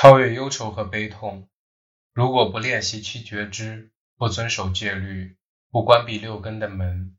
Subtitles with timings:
[0.00, 1.48] 超越忧愁和悲痛。
[2.12, 5.36] 如果不练习七觉知，不遵守戒律，
[5.72, 7.18] 不关闭六根的门，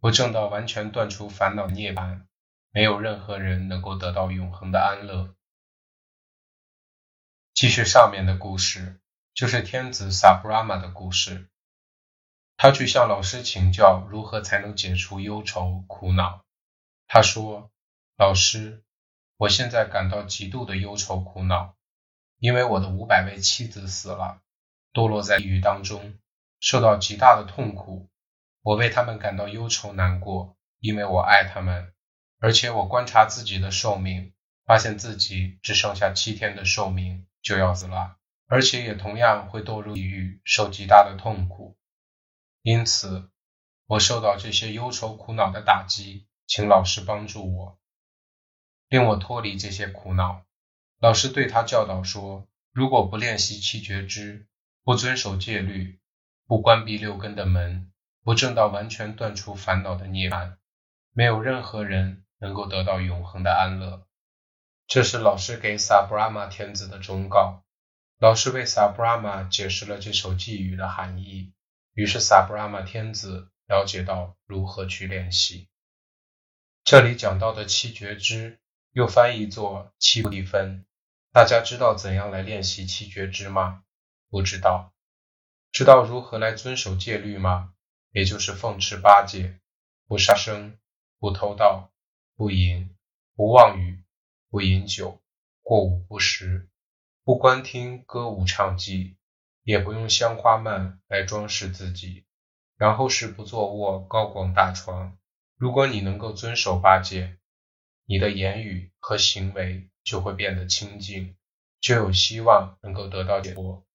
[0.00, 2.24] 不证到完全断除烦恼涅槃，
[2.72, 5.36] 没有任何人能够得到永恒的安乐。
[7.54, 9.00] 继续上面的故事，
[9.32, 11.48] 就是天子萨布拉玛的故事。
[12.56, 16.44] 他去向老师请教如何才能解除忧愁苦恼。
[17.06, 17.70] 他说
[18.18, 18.82] ：“老师，
[19.36, 21.76] 我现在感到极度的忧愁苦恼，
[22.40, 24.40] 因为我的五百位妻子死了，
[24.94, 26.18] 堕落在地狱当中，
[26.58, 28.08] 受到极大的痛苦。
[28.62, 31.92] 我为他们感到忧愁难过，因为我爱他们。
[32.38, 34.32] 而且我观察自己的寿命，
[34.64, 38.16] 发现自己只剩下七天的寿命就要死了，
[38.46, 41.76] 而且也同样会堕入地狱，受极大的痛苦。”
[42.62, 43.30] 因此，
[43.84, 47.78] 我受到这些忧愁苦恼的打击，请老师帮助我，
[48.88, 50.46] 令我脱离这些苦恼。
[51.00, 54.46] 老师对他教导说：“如果不练习七觉知，
[54.84, 55.98] 不遵守戒律，
[56.46, 57.90] 不关闭六根的门，
[58.22, 60.56] 不证到完全断除烦恼的涅槃，
[61.12, 64.06] 没有任何人能够得到永恒的安乐。”
[64.86, 67.64] 这是老师给萨布拉玛天子的忠告。
[68.18, 71.54] 老师为萨布拉玛解释了这首寄语的含义。
[71.94, 75.70] 于是，萨布拉玛天子了解到如何去练习。
[76.84, 78.60] 这里讲到的七觉知，
[78.92, 80.84] 又翻译作七地分。
[81.32, 83.84] 大家知道怎样来练习七觉知吗？
[84.30, 84.92] 不知道。
[85.70, 87.72] 知道如何来遵守戒律吗？
[88.10, 89.60] 也就是奉持八戒：
[90.08, 90.76] 不杀生、
[91.20, 91.92] 不偷盗、
[92.34, 92.96] 不淫、
[93.36, 94.02] 不妄语、
[94.50, 95.22] 不饮酒、
[95.62, 96.68] 过午不食、
[97.22, 99.16] 不观听歌舞唱伎。
[99.62, 102.24] 也不用香花蔓来装饰自己，
[102.76, 105.16] 然后是不坐卧高广大床。
[105.56, 107.36] 如果你能够遵守八戒，
[108.10, 111.36] 你的言语和行为就会变得清净，
[111.80, 113.86] 就有希望能够得到解脱。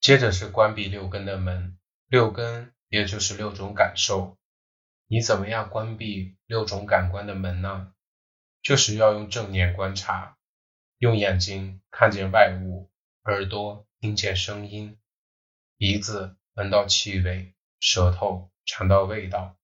[0.00, 1.78] 接着是关闭六根的门，
[2.08, 4.36] 六根也就是六种感受。
[5.06, 7.92] 你怎么样关闭六种感官的门呢？
[8.60, 10.36] 就是要用正念观察，
[10.98, 12.90] 用眼睛看见外物，
[13.22, 13.86] 耳朵。
[14.00, 14.98] 听见声音，
[15.78, 19.56] 鼻子闻到气味，舌头尝到味道，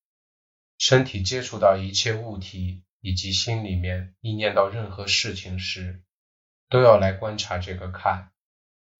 [0.77, 6.03] 身体接触到一切物体，以及心里面意念到任何事情时，
[6.69, 8.31] 都要来观察这个看，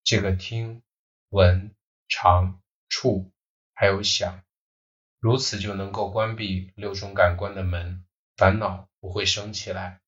[0.03, 0.81] 这个听、
[1.29, 1.73] 闻、
[2.09, 3.31] 尝、触，
[3.73, 4.44] 还有想，
[5.19, 8.03] 如此就能够关闭六种感官的门，
[8.35, 10.01] 烦恼不会升起来。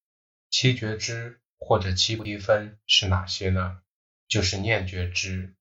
[0.49, 3.79] 七觉知或者七不离分是哪些呢？
[4.27, 5.55] 就是念觉知、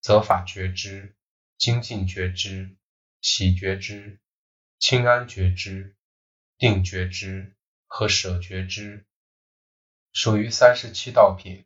[0.00, 1.16] 则法觉知、
[1.58, 2.76] 精进觉知、
[3.20, 4.20] 喜觉知、
[4.78, 5.96] 清安觉知、
[6.58, 7.55] 定觉知
[7.86, 9.06] 和舍觉知，
[10.12, 11.64] 属于三十七道品。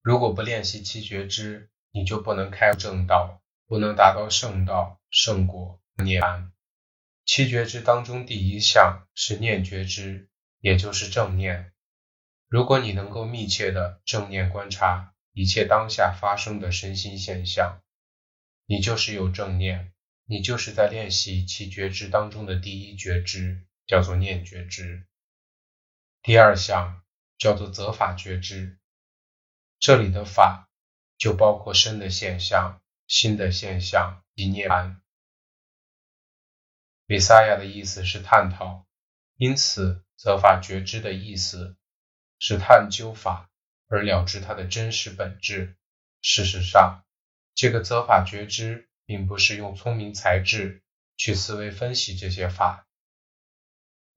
[0.00, 6.50] 如果不练习七觉知，你就不能开正道，不能达到圣道、圣果、涅槃。
[7.24, 10.28] 七觉知当中第一项是念觉知，
[10.60, 11.72] 也就是正念。
[12.48, 15.08] 如果你能够密切的正念观察。
[15.34, 17.80] 一切当下发生的身心现象，
[18.66, 19.94] 你就是有正念，
[20.26, 25.06] 你就是在练习其觉知当中的第一觉知，叫做念觉知。
[26.22, 27.02] 第二项
[27.36, 28.78] 叫做责法觉知，
[29.80, 30.70] 这里的法
[31.18, 35.00] 就包括身的现象、心的现象及涅槃。
[37.06, 38.86] 比萨亚的意思是探讨，
[39.36, 41.76] 因此责法觉知的意思
[42.38, 43.48] 是探究法。
[43.88, 45.76] 而了知它的真实本质。
[46.22, 47.04] 事实上，
[47.54, 50.82] 这个责法觉知并不是用聪明才智
[51.18, 52.86] 去思维分析这些法，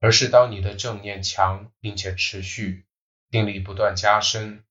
[0.05, 2.85] 而是当你的正念强并且持续，
[3.31, 4.63] 定力不断加深，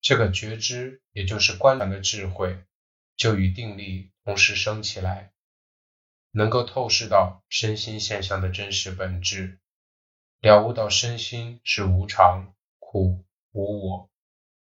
[0.00, 2.62] 这个觉知也就是观察的智慧，
[3.16, 5.32] 就与定力同时升起来，
[6.30, 9.58] 能够透视到身心现象的真实本质，
[10.40, 14.08] 了悟到身心是无常、苦、无我。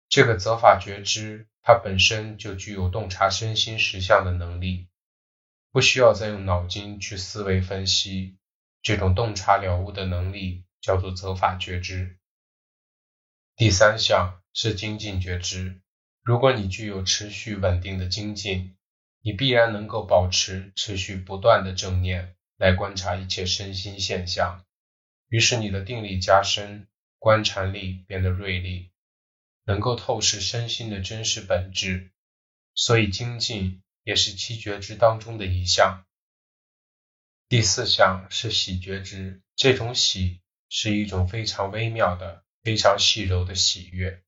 [0.09, 4.87] 这个则法觉知，它本身就具有洞察身心实相的能力，
[5.71, 8.37] 不需要再用脑筋去思维分析。
[8.83, 12.19] 这种洞察了悟的能力叫做责法觉知。
[13.55, 15.81] 第三项是精进觉知。
[16.21, 18.75] 如果你具有持续稳定的精进，
[19.21, 24.63] 你必然能够保持持续不断的正念来观察一切身心现象，
[25.29, 26.87] 于是你的定力加深，
[27.19, 28.91] 观察力变得锐利。
[29.65, 32.11] 能够透视身心的真实本质，
[32.75, 36.03] 所以精进也是七觉知当中的一项。
[37.53, 44.23] 第四项是喜觉知，这种喜是一种非常微妙的、非常细柔的喜悦。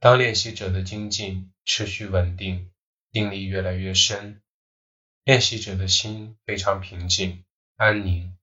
[0.00, 2.72] 当练习者的精进持续稳定，
[3.12, 4.42] 定力越来越深，
[5.22, 7.44] 练习者的心非常平静
[7.76, 8.36] 安宁。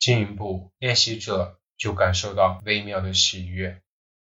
[0.00, 3.80] 进一步，练习者就感受到微妙的喜悦，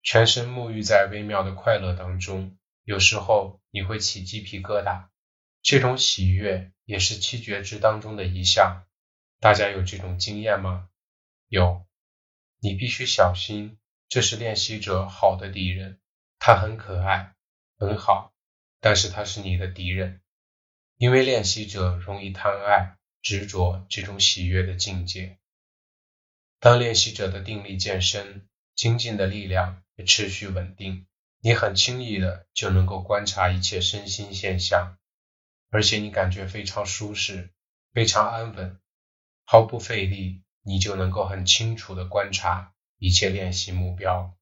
[0.03, 2.59] 全身沐浴在微妙的快乐当中。
[2.83, 5.07] 有时候你会起鸡皮疙瘩，
[5.63, 8.83] 这种喜悦也是七觉知当中的一项。
[9.39, 10.89] 大家有这种经验吗？
[11.49, 11.87] 有，
[12.59, 13.79] 你必须小心，
[14.09, 16.01] 这是练习者好的敌人。
[16.39, 17.35] 他很可爱，
[17.79, 18.33] 很好，
[18.81, 20.21] 但是他是你的敌人，
[20.97, 25.39] 因为练习者容易贪爱、执着这种喜悦的境界。
[26.59, 31.07] 当练习者的定力渐深，精进的力量也持续稳定。
[31.41, 34.97] 你很轻易的就能够观察一切身心现象，
[35.71, 37.51] 而且你感觉非常舒适，
[37.93, 38.81] 非常安稳，
[39.47, 44.37] 毫不费力，你就能够很清楚的观察一切练习目标。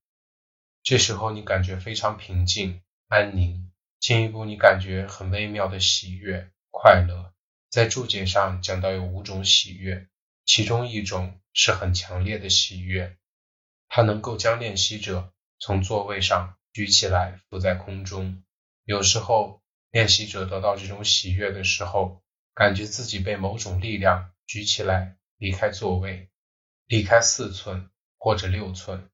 [0.83, 3.71] 这时候你感觉非常平静、安宁，
[4.01, 7.33] 进一步你感觉很微妙的喜悦、快乐。
[7.71, 10.09] 在注解上讲到有五种喜悦，
[10.45, 13.17] 其中一种是很强烈的喜悦，
[13.89, 16.57] 它能够将练习者从座位上。
[16.73, 18.43] 举起来，浮在空中。
[18.85, 19.63] 有时候，
[19.93, 22.21] 练习者得到这种喜悦的时候，
[22.53, 26.31] 感觉自己被某种力量举起来，离开座位，
[26.87, 29.11] 离开四寸或者六寸，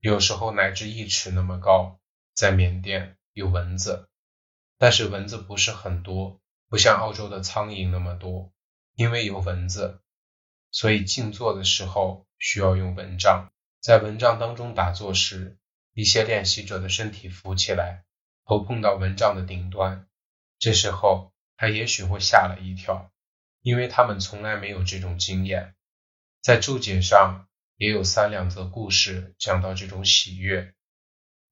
[0.00, 1.98] 有时候乃至一尺那么高。
[2.34, 4.08] 在缅甸有蚊子，
[4.78, 8.52] 但是蚊子不是很多，不像澳洲的苍蝇那么多。
[8.94, 10.00] 因为有蚊子，
[10.70, 15.58] 所以静坐的时候需要用蚊帐，在蚊帐当中打坐时。
[15.94, 18.06] 一些练习者的身体浮起来，
[18.46, 20.08] 头碰到蚊帐的顶端，
[20.58, 23.11] 这时候他也许会吓了一跳，
[23.62, 25.74] 因为他们从来没有这种经验。
[26.42, 30.74] 在注解上也有三两则故事讲到这种喜悦，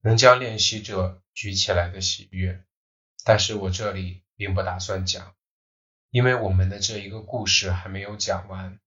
[0.01, 2.63] 能将练习者举起来的喜悦，
[3.23, 5.33] 但是我这里并不打算讲，
[6.09, 8.79] 因为我们的这一个故事还没有讲完，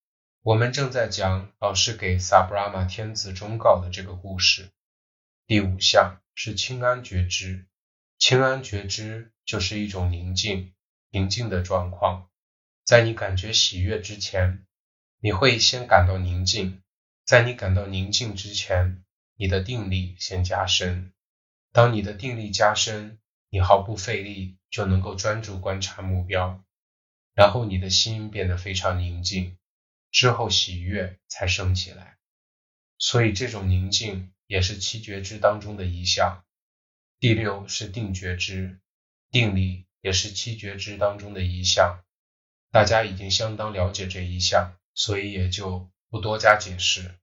[0.42, 4.70] 我们正在讲老师给萨布拉玛天子忠告的这个故事。
[5.46, 7.66] 第五项是清安觉知，
[8.18, 10.74] 清安觉知就是一种宁静、
[11.08, 12.28] 宁静的状况。
[12.84, 14.64] 在你感觉喜悦之前，
[15.18, 16.80] 你会先感到宁静；
[17.24, 19.02] 在你感到宁静之前，
[19.36, 21.12] 你的定力先加深。
[21.72, 23.18] 当你的定力加深，
[23.50, 26.62] 你毫不费力就能够专注观察目标，
[27.34, 29.56] 然后你的心变得非常宁静，
[30.10, 32.18] 之后喜悦才升起来。
[32.98, 34.30] 所以这种宁静。
[34.46, 36.44] 也是七觉知当中的一项。
[37.18, 38.78] 第六是定觉知，
[39.30, 42.03] 定力也是七觉知当中的一项。
[42.74, 47.14] 大家已经相当了解这一项，所以也就不多加解释。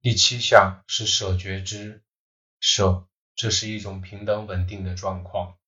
[0.00, 2.04] 第七项是舍觉知，
[2.60, 5.58] 舍这是一种平等稳定的状况。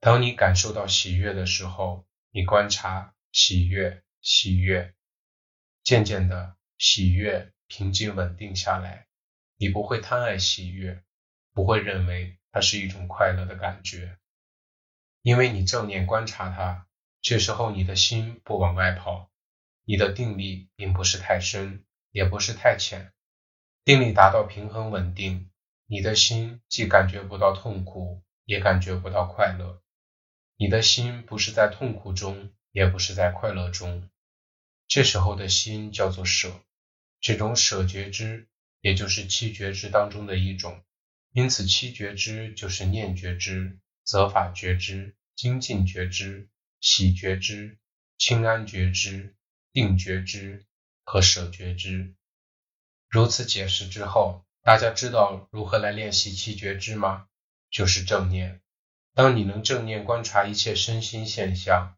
[0.00, 4.92] 当你感受到喜悦的时候，你观察喜悦，喜悦，
[5.84, 9.06] 渐渐的喜悦平静稳定下来。
[9.56, 11.04] 你不会贪爱喜悦，
[11.52, 14.18] 不会认为它是一种快乐的感觉，
[15.20, 16.88] 因为你正念观察它，
[17.22, 19.30] 这时候你的心不往外跑，
[19.84, 23.12] 你的定力并不是太深，也不是太浅，
[23.84, 25.50] 定力达到平衡稳定，
[25.86, 29.80] 你的心既感觉不到痛苦，也感觉不到快乐，
[30.56, 34.10] 你的心不是在痛苦中，也不是在快乐中，
[34.86, 36.60] 这时候的心叫做舍，
[37.20, 38.48] 这种舍觉知。
[38.80, 40.82] 也就是七觉知当中的一种，
[41.30, 46.48] 因此七觉知就是念觉知、责法觉知、精进觉知、
[46.82, 47.78] 喜觉知、
[48.18, 49.34] 清安觉知、
[49.72, 50.66] 定觉知
[51.04, 52.14] 和舍觉知。
[53.08, 57.26] 如此解释之后，大家知道如何来练习七觉知吗？
[57.70, 58.60] 就是正念。
[59.14, 61.96] 当你能正念观察一切身心现象，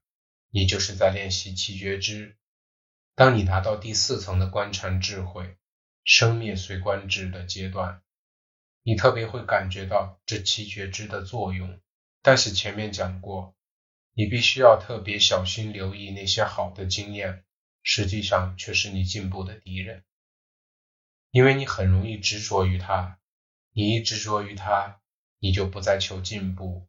[0.50, 2.36] 你就是在练习七觉知。
[3.16, 5.56] 当你达到第四层的观禅智慧。
[6.06, 8.02] 生灭随观智的阶段，
[8.82, 11.80] 你特别会感觉到这七觉知的作用。
[12.20, 13.56] 但是前面讲过，
[14.14, 17.44] 你必须要特别小心留意那些好的经验，
[17.82, 20.04] 实际上却是你进步的敌人，
[21.32, 23.18] 因为你很容易执着于它。
[23.72, 25.00] 你一执着于它，
[25.40, 26.86] 你就不再求进步。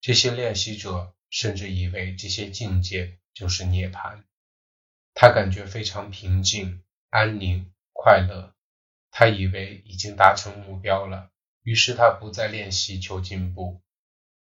[0.00, 4.22] 这些练习者甚至以为这些境界就是涅槃，
[5.14, 8.54] 他感觉非常平静、安宁、快乐。
[9.10, 11.32] 他以为已经达成目标了，
[11.64, 13.82] 于是他不再练习求进步。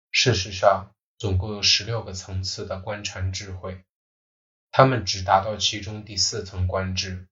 [0.09, 3.83] 事实上，总共有十六个层次的观禅智慧，
[4.71, 7.27] 他们只达到其中第四层观智，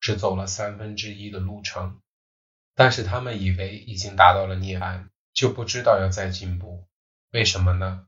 [0.00, 2.00] 只走了三分之一的路程。
[2.74, 6.86] 但是他们以为已经达到了涅槃，就不知道要再进步。
[7.30, 8.06] 为什么呢？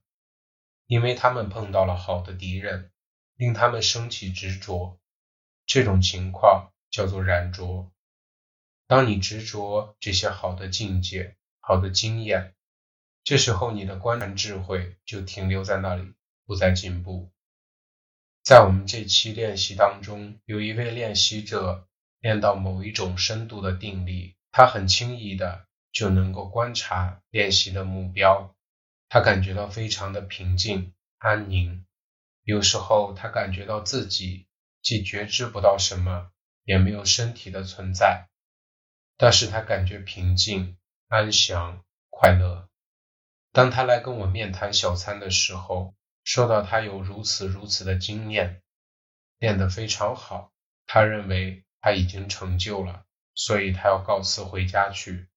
[0.87, 2.91] 因为他们碰到了好的敌人，
[3.37, 4.99] 令他们升起执着。
[5.67, 7.93] 这种情况叫做染着。
[8.89, 12.57] 当你执着这些好的境界、好的经验，
[13.31, 16.15] 这时候你的观察智慧就停留在那里，
[16.47, 17.31] 不再进步。
[18.43, 21.87] 在我们这期练习当中，有一位练习者
[22.19, 28.53] 练到某一种深度的定力，他很轻易的就能够观察练习的目标，
[29.09, 31.87] 他感觉到非常的平静安宁。
[32.43, 34.49] 有时候他感觉到自己
[34.83, 36.33] 既觉知不到什么，
[36.65, 38.29] 也没有身体的存在，
[39.17, 42.69] 但是他感觉平静安详快乐。
[43.53, 45.95] 当他来跟我面谈小餐的时候。
[46.23, 48.63] 说到他有如此如此的经验，
[49.39, 50.53] 练得非常好，
[50.87, 55.29] 他认为他已经成就了，所以他要告辞回家去。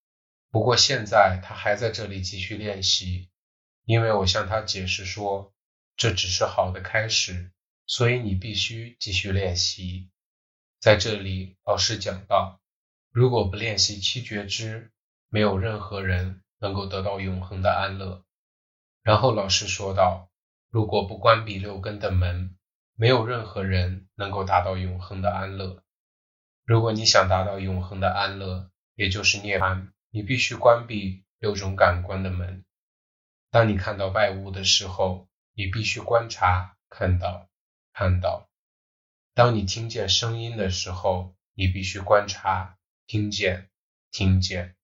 [0.50, 3.30] 不过现在他还在这里继续练习，
[3.86, 5.52] 因为我向他解释说，
[5.96, 7.50] 这只是好的开始，
[7.86, 10.10] 所以你必须继续练习。
[10.78, 12.60] 在这里，老师讲到，
[13.10, 14.92] 如果不练习七觉知，
[15.28, 18.24] 没有任何人能够得到永恒的安乐。
[19.02, 20.30] 然后老师说道。
[20.70, 22.56] 如果不关闭六根的门，
[22.96, 25.84] 没有任何人能够达到永恒的安乐。
[26.64, 32.64] 如果你想达到永恒的安乐，也就是涅槃，你必须关闭六种感官的门。
[33.52, 37.46] 当你看到外物的时候，你必须观察，看到，
[37.92, 38.48] 看到；
[39.32, 43.70] 当你听见声音的时候，你必须观察，听见，
[44.10, 44.74] 听见；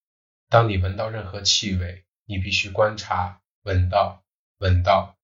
[0.51, 4.21] 当你闻到任何气味，你必须观察，闻到，
[4.57, 5.17] 闻到。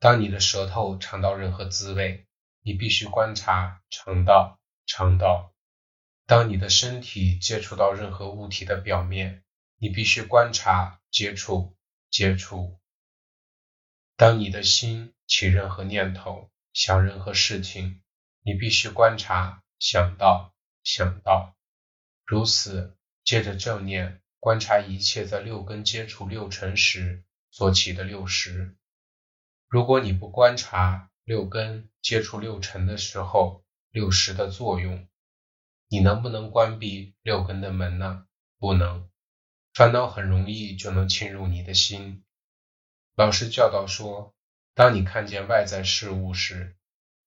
[0.00, 2.26] 当你的舌头尝到任何滋味，
[2.62, 5.54] 你必须观察尝到尝到；
[6.26, 9.44] 当你的身体接触到任何物体的表面，
[9.76, 11.76] 你必须观察接触
[12.10, 12.80] 接触；
[14.16, 18.02] 当你的心起任何念头，想任何事情，
[18.42, 21.54] 你必须观察想到想到。
[22.26, 28.76] 如此，接着正念观察一切在六根接触六尘时所起的六识。
[29.68, 35.08] 如果你不观察六根接触六尘的时候六识的作用，
[35.88, 38.26] 你能不能关闭六根的门呢？
[38.58, 39.08] 不能，
[39.74, 42.24] 烦恼很容易就能侵入你的心。
[43.14, 44.34] 老师教导说，
[44.74, 46.76] 当你看见外在事物时，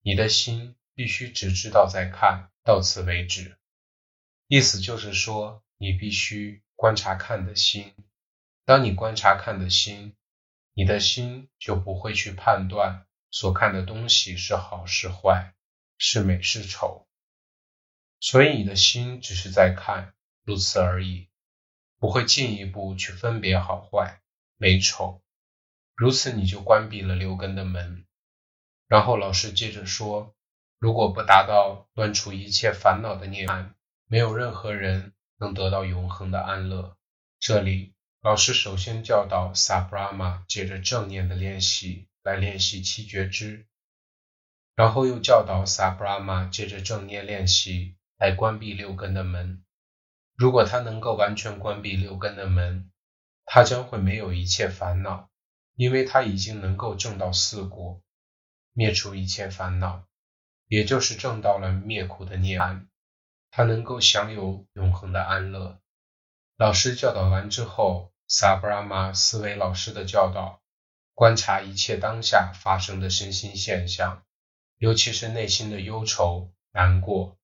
[0.02, 3.58] 你的心必须只知道在看，到此为止。
[4.48, 7.94] 意思就是说，你必须观察看的心。
[8.66, 10.16] 当你观察看的心。
[10.74, 15.54] 你的心就不会去判断所看的东西是好是坏，
[15.98, 17.06] 是美是丑，
[18.22, 20.14] 所以你的心只是在看，
[20.46, 21.28] 如此而已，
[22.00, 24.22] 不会进一步去分别好坏、
[24.56, 25.22] 美丑。
[25.94, 28.06] 如此你就关闭了六根的门。
[28.88, 30.34] 然后老师接着说：
[30.80, 33.74] 如果不达到断除一切烦恼的涅槃，
[34.06, 36.96] 没有任何人能得到永恒的安乐。
[37.38, 37.94] 这里。
[38.24, 43.66] 老师首先教导萨布拉玛借着正念的练习来练习七觉知，
[44.76, 49.64] 然后又教导萨布拉玛借着正念练习来关闭六根的门。
[50.36, 52.92] 如果他能够完全关闭六根的门，
[53.44, 55.32] 他将会没有一切烦恼，
[55.76, 58.04] 因为他已经能够证到四果，
[58.72, 60.06] 灭除一切烦恼，
[60.68, 62.86] 也就是证到了灭苦的涅槃，
[63.52, 65.80] 他能够享有永恒的安乐。
[66.58, 68.10] 老师教导完之后。
[68.34, 70.62] 萨布拉玛思维老师的教导：
[71.14, 74.24] 观察一切当下发生的身心现象，
[74.78, 77.38] 尤其是内心的忧愁、难过。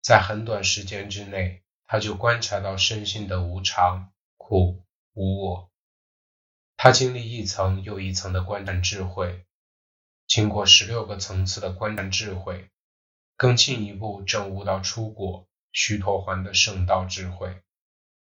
[0.00, 4.82] 在很短时间之内，他就观察到身心的无常、苦、
[5.12, 5.70] 无我。
[6.78, 9.44] 他经历一层又一层的观察智慧，
[10.26, 12.70] 经过十六个层次的观察智慧，
[13.36, 17.62] 更进一步证悟到出果须陀环的圣道智慧。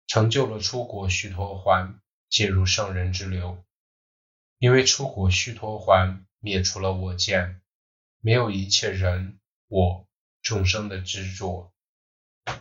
[0.08, 3.64] 成就了出国须陀环，进入圣人之流。
[4.58, 7.62] 因为出国须陀环灭除了我见，
[8.20, 10.08] 没有一切人我
[10.42, 11.72] 众生的执着，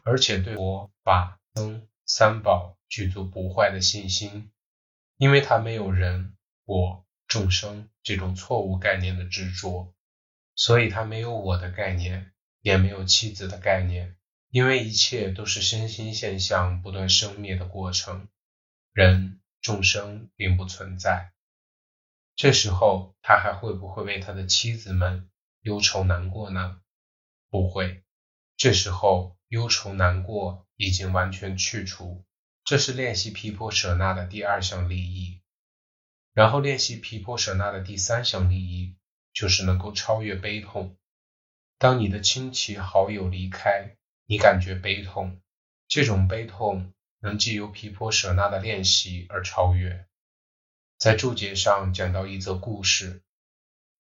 [0.05, 4.51] 而且对佛法僧三宝具足不坏的信心。
[5.17, 9.93] 因为他没有人我众生这种错误概念的执着，
[10.59, 14.17] 所以他没有我的概念，也没有妻子的概念。
[14.51, 18.29] 因为一切都是身心现象不断生灭的过程，
[18.93, 21.33] 人众生并不存在。
[22.35, 26.81] 这时候他还会不会为他的妻子们忧愁难过呢？
[27.51, 28.03] 不会。
[28.57, 32.25] 这时候忧愁难过已经完全去除，
[32.65, 35.41] 这是练习皮婆舍那的第二项利益。
[36.33, 38.97] 然后练习皮婆舍那的第三项利益，
[39.33, 40.97] 就是能够超越悲痛。
[41.79, 45.41] 当你的亲戚好友离开，你感觉悲痛，
[45.87, 50.07] 这种悲痛能既由毗婆舍那的练习而超越。
[50.99, 53.23] 在注解上讲到一则故事，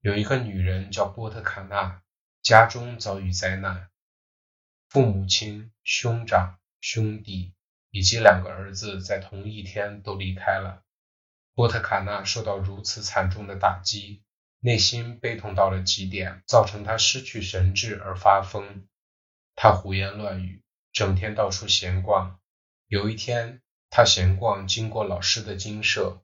[0.00, 2.02] 有一个女人叫波特卡纳，
[2.42, 3.88] 家中遭遇灾难，
[4.88, 7.54] 父母亲、兄长、兄弟
[7.90, 10.82] 以及两个儿子在同一天都离开了。
[11.54, 14.22] 波特卡纳受到如此惨重的打击，
[14.60, 18.86] 内心悲痛到了极点，造成他失去神智而发疯。
[19.54, 20.62] 他胡言乱语，
[20.92, 22.40] 整天到处闲逛。
[22.86, 26.22] 有一天，他闲逛经过老师的精舍。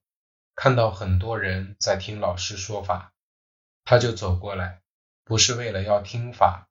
[0.56, 3.12] 看到很多人在听老师说法，
[3.84, 4.82] 他就走过来，
[5.24, 6.68] 不是为了要听法，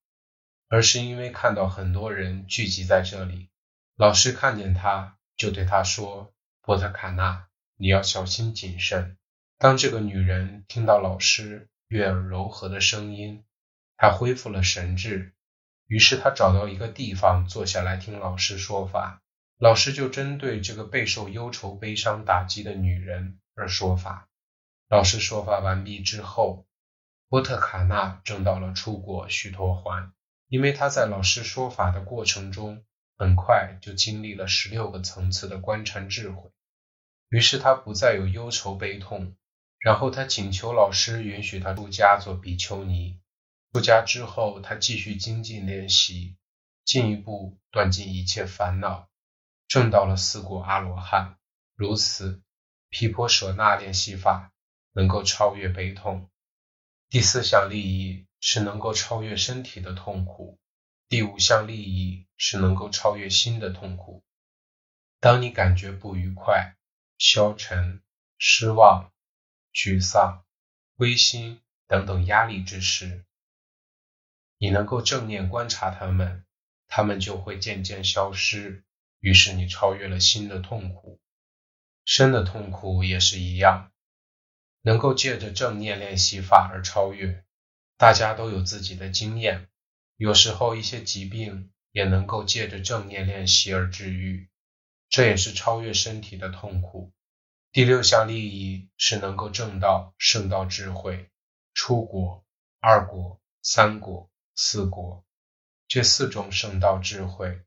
[0.69, 3.49] 而是因为看到很多人聚集在这里。
[3.95, 9.17] 老师看见他，就对他说：“波特卡纳，你要小心谨慎。”
[9.63, 13.45] 当这个女人听到老师悦耳柔和的声音，
[13.95, 15.31] 她恢复了神智，
[15.87, 19.21] 于是她找到一个地方坐下来听老师说法。
[19.57, 23.39] 老师就针对这个备受忧愁、悲伤打击的女人。
[23.55, 24.27] 而说法，
[24.89, 26.65] 老师说法完毕之后，
[27.29, 30.11] 波特卡纳证到了出国须陀环，
[30.49, 32.83] 因为他在老师说法的过程中，
[33.17, 36.51] 很快就经历了十六个层次的观禅智慧，
[37.29, 39.33] 于是他不再有忧愁悲痛。
[39.83, 43.19] 然后他请求老师允许他出家做比丘尼。
[43.73, 46.37] 出家之后，他继续精进练习，
[46.85, 49.09] 进一步断尽一切烦恼，
[49.67, 51.37] 证到了四果阿罗汉。
[51.75, 52.41] 如此。
[52.95, 54.53] 毗婆舍那练习法
[54.91, 56.29] 能够超越悲痛。
[57.09, 60.59] 第四项利益是能够超越身体的痛苦。
[61.09, 64.23] 第五项利益是能够超越心的痛苦。
[65.19, 66.75] 当你感觉不愉快、
[67.17, 68.03] 消沉、
[68.37, 69.11] 失望、
[69.73, 70.45] 沮丧、
[70.95, 73.25] 灰心等等压力之时，
[74.57, 76.45] 你能够正念观察他们，
[76.87, 78.83] 他们就会渐渐消失。
[79.19, 81.19] 于是你超越了心的痛苦。
[82.05, 83.91] 身的痛苦也是一样，
[84.81, 87.43] 能够借着正念练习法而超越。
[87.97, 89.69] 大家都有自己的经验，
[90.17, 94.49] 有时候一些疾病也能够借着正念练习而治愈，
[95.09, 97.13] 这也是超越身体的痛苦。
[97.73, 101.31] 第六项利益是能够证到圣道智慧，
[101.73, 102.45] 出国、
[102.79, 105.25] 二国、三国、四国
[105.87, 107.63] 这四种圣道智慧，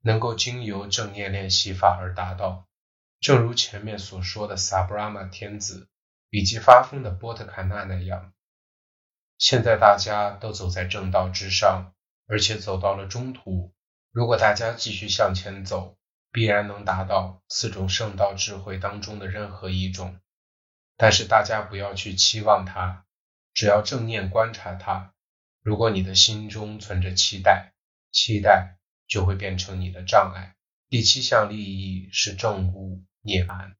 [0.00, 2.66] 能够经由正念练习法而达到。
[3.20, 5.88] 正如前面所说的萨布拉玛天子
[6.28, 8.32] 以及发疯的波特卡纳那样，
[9.38, 11.94] 现在大家都走在正道之上，
[12.26, 13.72] 而且走到了中途。
[14.10, 15.95] 如果大家继续向前走，
[16.36, 20.20] 必然能达到四种圣道智慧当中的任何一种。
[20.98, 23.06] 但是大家不要去期望它，
[23.54, 25.14] 只要正念观察它。
[25.62, 27.72] 如果你的心中存着期待，
[28.12, 28.76] 期待
[29.08, 30.54] 就会变成你的障碍。
[30.90, 33.72] 第七项利益是正悟涅槃。